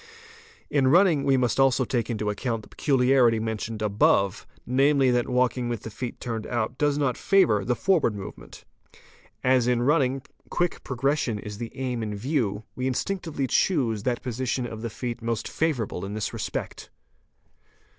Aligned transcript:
In 0.71 0.87
running 0.87 1.23
we 1.25 1.37
must 1.37 1.59
also 1.59 1.85
take 1.85 2.09
into 2.09 2.31
account 2.31 2.63
the 2.63 2.69
5 2.69 2.71
peculiarity 2.71 3.39
mentioned 3.39 3.83
above, 3.83 4.47
namely 4.65 5.11
that 5.11 5.29
walking 5.29 5.69
with 5.69 5.83
the 5.83 5.91
feet 5.91 6.19
turned 6.19 6.45
My 6.45 6.51
out 6.51 6.79
does 6.79 6.97
not 6.97 7.19
favour 7.19 7.63
the 7.63 7.75
forward 7.75 8.15
movement. 8.15 8.65
As 9.43 9.67
in 9.67 9.83
running 9.83 10.23
quick 10.49 10.83
pro— 10.83 10.97
gression 10.97 11.37
is 11.39 11.59
the 11.59 11.71
aim 11.77 12.01
in 12.01 12.15
view, 12.15 12.63
we 12.75 12.87
instinctively 12.87 13.45
choose 13.45 14.01
that 14.01 14.23
position 14.23 14.65
of 14.65 14.81
the: 14.81 14.89
feet 14.89 15.21
most 15.21 15.47
favourable 15.47 16.03
in 16.03 16.15
this 16.15 16.33
respect. 16.33 16.89